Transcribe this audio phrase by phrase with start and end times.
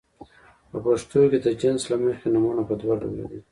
[0.69, 3.39] په پښتو کې د جنس له مخې نومونه په دوه ډوله دي.